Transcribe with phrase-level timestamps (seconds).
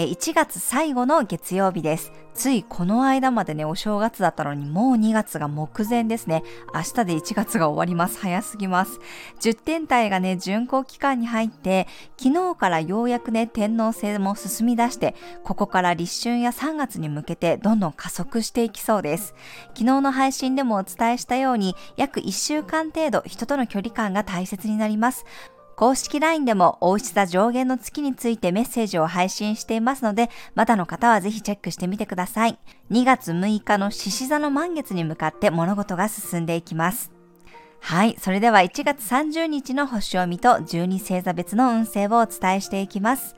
[0.00, 2.12] え1月最後の月曜日です。
[2.32, 6.44] ついこの間までね、お正月だったのにもう2月が目前ですね。
[6.72, 8.20] 明日で1月が終わります。
[8.20, 9.00] 早すぎます。
[9.40, 19.34] 10天体がね、巡行期間に入って、昨日からようやくね、天皇制も進み出して、ここから立春や3月に向けてどんどん加速していきそうです。
[19.74, 25.24] 昨日の配信でもお伝えしたように、約1週間程度人との距離感が大切になります。
[25.78, 32.58] 公式 LINE でも大石座上限の月についてメッセージを配信していますので、まだの方はぜひチェックしてみてください。
[32.90, 37.12] 2月6日の獅子座の満月に向かって物事が進んでいきます。
[37.78, 38.16] はい。
[38.18, 43.36] それでは1月30日の星を見と12星座別の運勢をお伝えしていきます。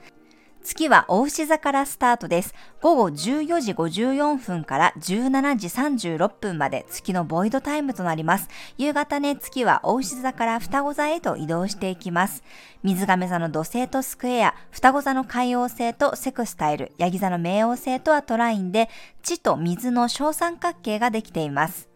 [0.63, 2.55] 月は大牛座からスタートです。
[2.81, 8.49] 午後14時54分から17時36分まで月のボイドタイムとなります。
[8.79, 12.43] 夕方ね、月は大牛座から双子座へと移動していきます。
[12.83, 18.89] 水亀座の土星とスクエア、双子座の海王星とセクスタイル、ヤギ座の冥王星とはトラインで、
[19.23, 21.90] 地と水の小三角形ができています。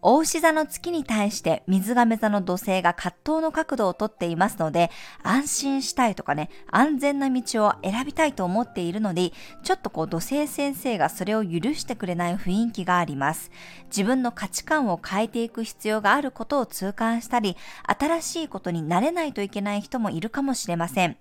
[0.00, 4.90] 大牛座の月に対して水亀座の土星が葛藤の角度をとっていますので、
[5.24, 9.32] 安心したいとかね、安全な道を選びたいと思っているので、
[9.64, 13.50] ちょっとこう土星先生がそれを許してくれない雰囲気があります。
[13.86, 21.16] 自分の価値観を変えていく必要があることを痛感したり、新しいことになれないといけない人もいるかもしれません。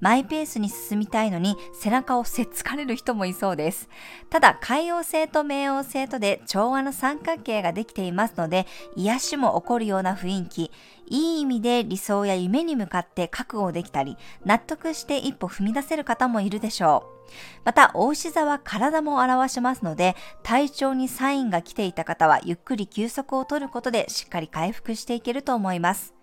[0.00, 3.90] マイペースに進みたいのに背中をせっつかれる人もいそうです。
[4.30, 10.70] ただ、海王星と冥王星とで調和の三角形ができていますますので、癒しも起こるような雰囲気、
[11.06, 17.32] いい意味で理想や夢に向かって覚悟できたり、納得して一歩踏み出せる方もいるでしょう。
[17.64, 26.14] また、大牛座は体も表しますので、体調にサインが来ていた方は、ゆっくり休息をとることでしっかり回復していけると思います。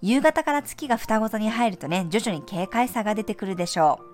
[0.00, 4.13] 夕方から月が双子座に入るとね、徐々に軽快さが出てくるでしょう。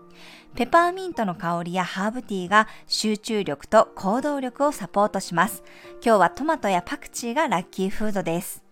[0.55, 5.63] ペパーミントの香りやハーブティーが集中力と行動力をサポートします。
[6.05, 8.65] 今日はトマトやパクチーがラッキーフードです。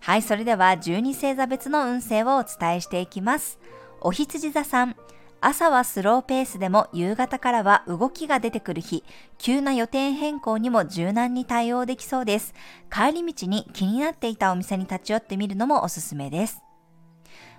[0.00, 3.58] はい、それでは12星座別の運勢をお伝えしていきます。
[4.00, 4.96] お羊座さん。
[5.42, 9.04] 朝はスローペースでも夕方からは動きが出てくる日、
[9.38, 12.52] 急な予定変更にも柔軟に対応できそうです。
[12.92, 16.60] 帰り道に気になっていたお店に立ち寄ってみるのもおすすめです。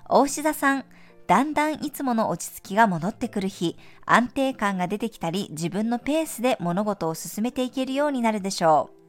[0.08, 0.86] 大牛座さん、
[1.28, 9.02] だんだんいつもの落ち着きが戻ってくる日、安定感が出てきたり、自分のペースで物事を進めていけるようになるでしょう。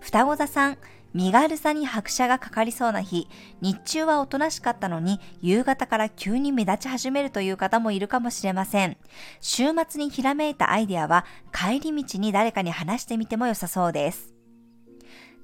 [0.00, 0.78] 双子座さん、
[1.14, 3.28] 身軽さに拍車がかかりそうな日、
[3.60, 8.96] 日中はおとなしかったのに、夕方から急に目立ち始めるという方もいるかもしれません。
[9.40, 14.34] 週末にひらめいたアイデアは、帰り道に誰かに話してみても良さそうです。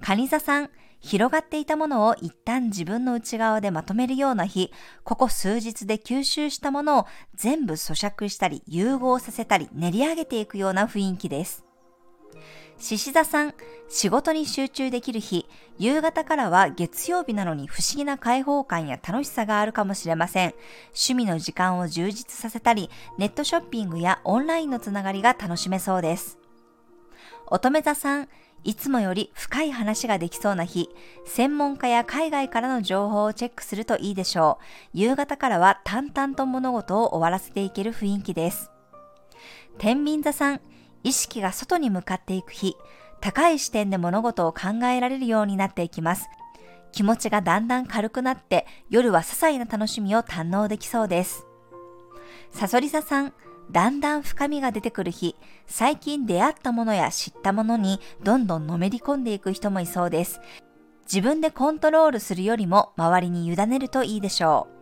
[0.00, 4.72] 蟹座さん、広がっていたものを一旦自分の内側でまとめるような日、
[5.02, 11.64] ここ数日で吸収したものを全部咀嚼したり融合させたり練り上げていくような雰囲気です。
[12.78, 13.54] 獅子座さん、
[13.90, 15.46] 仕事に集中できる日、
[15.78, 20.54] 夕方からは月曜日なのに不思議な開放感や楽しさがあるかもしれません。
[20.88, 26.38] 趣味の時間を充実させたり、ネットショッピングやオンラインのつながりが楽しめそうです。
[27.48, 28.28] 乙女座さん、
[28.62, 30.90] いつもより深い話ができそうな日、
[31.24, 34.64] 専門家や海外からの情報をチェックするといいでしょう。
[34.92, 38.70] 夕方からは淡々と物事を終わらせていける雰囲気です。
[39.78, 40.60] 天秤座さん、
[41.02, 42.76] 意識が外に向かっていく日、
[43.20, 46.28] 高い視点で物事を考えられるようになっていきます。
[46.92, 51.46] 気持ちがだんだん軽くなって、夜は些細な楽しみを堪能できそうです。
[52.50, 53.32] さそり座さん、
[53.72, 55.36] だんだん深みが出てくる日、
[55.66, 60.40] 最近出会ったものや知ったものにどんどんのめり込んでいく人もいそうです。
[61.04, 64.80] 自分でコントロールするよりも周りに委ねるといいでしょう。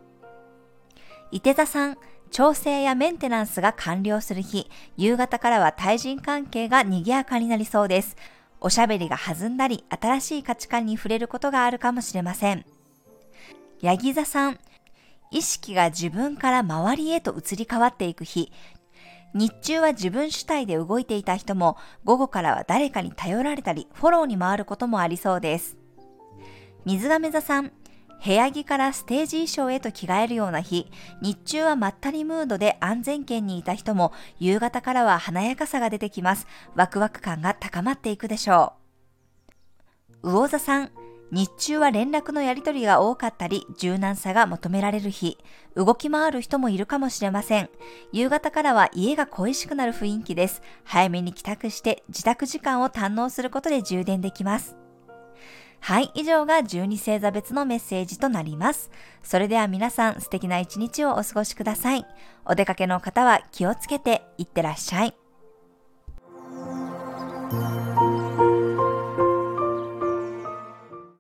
[1.31, 1.99] 伊手座さん、
[2.31, 8.17] 調整やメンテナンスが完了する日、夕方からは対人関係が賑やかになりそうです。
[8.61, 12.65] おしゃべりが弾んだり、新しい価値観に触れることがあるかもしれません。
[13.81, 14.59] ヤギ座さん、
[15.31, 18.51] 意識が自分から周りへと移り変わっていく日、
[19.35, 25.77] 日中は自分主体で動いていた人も午後からは誰かに頼られたりフォローに回ることもありそうです。
[26.85, 27.73] 水亀座さん、
[28.25, 30.91] 部屋着からステージ衣装へと着替えるような日、
[31.21, 36.47] 日中はまったりムードで安全圏にいた人も夕方からは華やかさが出てきます。
[36.75, 38.73] ワクワク感が高まっていくでしょ
[40.23, 40.31] う。
[40.31, 40.91] 魚座さん、
[41.31, 45.37] 日中は連絡のやり取りが多かったり、柔軟さが求められる日、
[45.77, 47.69] 動き回る人もいるかもしれません。
[48.13, 50.63] 夕方からは家が恋しくなる雰囲気です。
[50.85, 54.77] 早めに帰宅して自宅時間を堪能することで充電できます。
[55.81, 58.91] はい、以上が12星座別のメッセージとなります。
[59.23, 62.07] それでは皆さん素敵な一日をお過ごしください。
[62.47, 65.15] お出かけの方は気をつけていってらっしゃい。